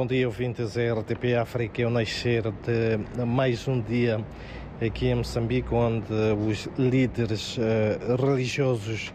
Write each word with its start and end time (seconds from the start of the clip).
Bom 0.00 0.06
dia, 0.06 0.26
ouvintes 0.26 0.72
da 0.72 0.94
RTP 0.94 1.34
África. 1.38 1.82
Eu 1.82 1.90
nascer 1.90 2.44
de 2.44 3.22
mais 3.22 3.68
um 3.68 3.78
dia 3.78 4.18
aqui 4.80 5.08
em 5.08 5.16
Moçambique, 5.16 5.74
onde 5.74 6.10
os 6.48 6.66
líderes 6.78 7.58
uh, 7.58 8.16
religiosos 8.16 9.12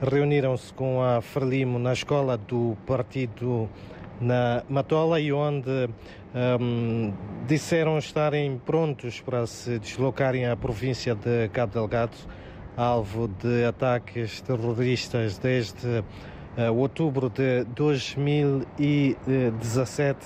reuniram-se 0.00 0.72
com 0.72 1.02
a 1.02 1.20
Frelimo 1.20 1.80
na 1.80 1.92
escola 1.92 2.38
do 2.38 2.76
partido 2.86 3.68
na 4.20 4.62
Matola 4.68 5.18
e 5.18 5.32
onde 5.32 5.88
um, 6.60 7.12
disseram 7.48 7.98
estarem 7.98 8.56
prontos 8.64 9.20
para 9.20 9.44
se 9.48 9.80
deslocarem 9.80 10.46
à 10.46 10.54
província 10.54 11.12
de 11.12 11.48
Cabo 11.48 11.72
Delgado, 11.72 12.16
alvo 12.76 13.26
de 13.26 13.64
ataques 13.64 14.40
terroristas 14.42 15.38
desde 15.38 16.04
outubro 16.74 17.30
de 17.30 17.64
2017 17.64 20.18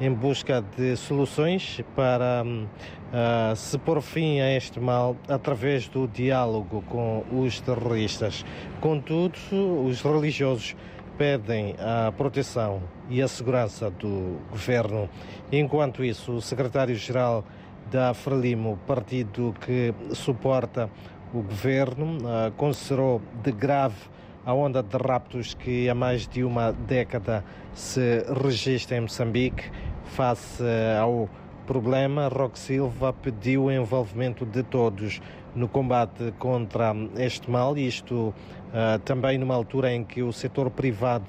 em 0.00 0.12
busca 0.12 0.64
de 0.76 0.96
soluções 0.96 1.80
para 1.94 2.42
uh, 2.44 3.54
se 3.54 3.78
pôr 3.78 4.02
fim 4.02 4.40
a 4.40 4.56
este 4.56 4.80
mal 4.80 5.16
através 5.28 5.86
do 5.86 6.08
diálogo 6.08 6.82
com 6.88 7.24
os 7.30 7.60
terroristas. 7.60 8.44
Contudo, 8.80 9.38
os 9.86 10.02
religiosos 10.02 10.74
pedem 11.16 11.76
a 11.78 12.10
proteção 12.10 12.82
e 13.08 13.22
a 13.22 13.28
segurança 13.28 13.90
do 13.90 14.40
governo. 14.50 15.08
Enquanto 15.52 16.02
isso, 16.02 16.32
o 16.32 16.42
secretário-geral 16.42 17.44
da 17.90 18.12
Frelimo, 18.12 18.78
partido 18.86 19.54
que 19.60 19.94
suporta 20.14 20.90
o 21.32 21.42
governo, 21.42 22.16
uh, 22.16 22.50
considerou 22.56 23.22
de 23.42 23.52
grave 23.52 24.10
a 24.44 24.52
onda 24.52 24.82
de 24.82 24.96
raptos 24.96 25.54
que 25.54 25.88
há 25.88 25.94
mais 25.94 26.26
de 26.26 26.42
uma 26.42 26.72
década 26.72 27.44
se 27.74 28.24
registra 28.42 28.96
em 28.96 29.02
Moçambique. 29.02 29.70
Face 30.04 30.62
ao 31.00 31.28
problema, 31.66 32.28
Roque 32.28 32.58
Silva 32.58 33.12
pediu 33.12 33.64
o 33.64 33.70
envolvimento 33.70 34.44
de 34.44 34.62
todos 34.62 35.20
no 35.54 35.68
combate 35.68 36.32
contra 36.38 36.94
este 37.16 37.50
mal, 37.50 37.76
isto 37.76 38.14
uh, 38.28 38.98
também 39.04 39.38
numa 39.38 39.54
altura 39.54 39.92
em 39.92 40.02
que 40.02 40.22
o 40.22 40.32
setor 40.32 40.70
privado 40.70 41.26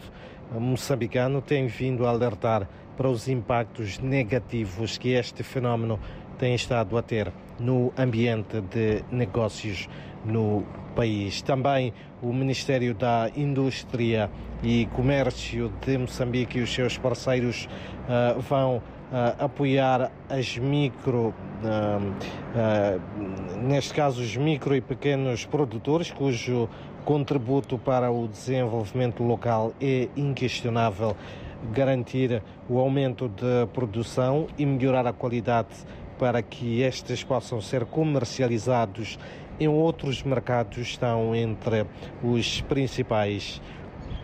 moçambicano 0.51 1.41
tem 1.41 1.67
vindo 1.67 2.05
a 2.05 2.09
alertar 2.09 2.67
para 2.95 3.09
os 3.09 3.27
impactos 3.27 3.99
negativos 3.99 4.97
que 4.97 5.09
este 5.09 5.43
fenómeno 5.43 5.99
tem 6.37 6.55
estado 6.55 6.97
a 6.97 7.01
ter 7.01 7.31
no 7.59 7.93
ambiente 7.97 8.61
de 8.61 9.03
negócios 9.11 9.87
no 10.25 10.63
país. 10.95 11.41
Também 11.41 11.93
o 12.21 12.31
Ministério 12.31 12.93
da 12.93 13.29
Indústria 13.35 14.29
e 14.63 14.85
Comércio 14.87 15.71
de 15.85 15.97
Moçambique 15.97 16.59
e 16.59 16.61
os 16.61 16.73
seus 16.73 16.97
parceiros 16.97 17.67
uh, 18.07 18.39
vão 18.39 18.77
uh, 18.77 18.81
apoiar 19.43 20.11
as 20.29 20.57
micro, 20.57 21.33
uh, 21.63 22.13
neste 23.61 23.93
caso 23.93 24.21
os 24.21 24.37
micro 24.37 24.75
e 24.75 24.81
pequenos 24.81 25.45
produtores, 25.45 26.11
cujo 26.11 26.69
contributo 27.03 27.77
para 27.77 28.09
o 28.11 28.27
desenvolvimento 28.27 29.23
local 29.23 29.73
é 29.81 30.07
inquestionável. 30.15 31.15
Garantir 31.71 32.43
o 32.69 32.77
aumento 32.77 33.29
de 33.29 33.65
produção 33.73 34.47
e 34.57 34.65
melhorar 34.65 35.07
a 35.07 35.13
qualidade 35.13 35.69
para 36.17 36.41
que 36.41 36.81
estes 36.81 37.23
possam 37.23 37.61
ser 37.61 37.85
comercializados 37.85 39.17
em 39.59 39.67
outros 39.67 40.23
mercados 40.23 40.77
estão 40.77 41.35
entre 41.35 41.85
os 42.23 42.61
principais 42.61 43.61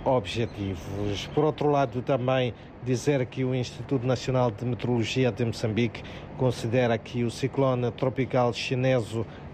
objetivos. 0.03 1.27
Por 1.33 1.43
outro 1.43 1.69
lado, 1.69 2.01
também 2.01 2.53
dizer 2.83 3.25
que 3.25 3.43
o 3.43 3.53
Instituto 3.53 4.05
Nacional 4.07 4.49
de 4.49 4.65
Meteorologia 4.65 5.31
de 5.31 5.45
Moçambique 5.45 6.01
considera 6.37 6.97
que 6.97 7.23
o 7.23 7.31
ciclone 7.31 7.91
tropical 7.91 8.53
chinês 8.53 9.05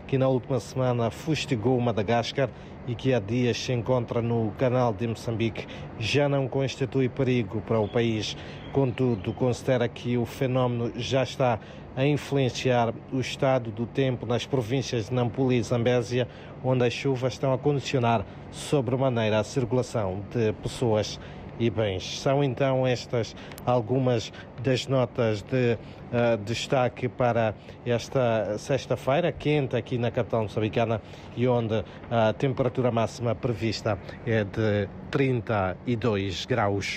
que 0.07 0.17
na 0.17 0.27
última 0.27 0.59
semana 0.59 1.09
fustigou 1.09 1.79
Madagascar 1.79 2.49
e 2.87 2.93
que 2.93 3.13
há 3.13 3.19
dias 3.19 3.57
se 3.57 3.73
encontra 3.73 4.21
no 4.21 4.51
canal 4.57 4.93
de 4.93 5.07
Moçambique, 5.07 5.65
já 5.99 6.29
não 6.29 6.47
constitui 6.47 7.09
perigo 7.09 7.61
para 7.61 7.79
o 7.79 7.87
país. 7.87 8.37
Contudo, 8.71 9.33
considera 9.33 9.87
que 9.87 10.17
o 10.17 10.25
fenómeno 10.25 10.91
já 10.95 11.23
está 11.23 11.59
a 11.95 12.05
influenciar 12.05 12.93
o 13.11 13.19
estado 13.19 13.71
do 13.71 13.85
tempo 13.85 14.25
nas 14.25 14.45
províncias 14.45 15.07
de 15.07 15.15
Nampula 15.15 15.55
e 15.55 15.63
Zambésia, 15.63 16.27
onde 16.63 16.85
as 16.85 16.93
chuvas 16.93 17.33
estão 17.33 17.53
a 17.53 17.57
condicionar 17.57 18.25
sobremaneira 18.51 19.39
a 19.39 19.43
circulação 19.43 20.21
de 20.31 20.51
pessoas 20.53 21.19
e 21.59 21.69
bens. 21.69 22.19
São 22.19 22.43
então 22.43 22.85
estas 22.85 23.35
algumas 23.65 24.31
das 24.65 24.87
notas 24.87 25.43
de 25.43 25.77
uh, 26.11 26.37
destaque 26.43 27.07
para 27.07 27.53
esta 27.85 28.57
sexta-feira, 28.57 29.31
quente 29.31 29.75
aqui 29.75 29.97
na 29.97 30.09
capital 30.09 30.41
moçambicana 30.41 30.99
e 31.37 31.47
onde 31.47 31.83
a 32.09 32.33
temperatura 32.33 32.91
máxima 32.91 33.35
prevista 33.35 33.99
é 34.25 34.43
de 34.43 34.89
32 35.11 36.45
graus. 36.45 36.93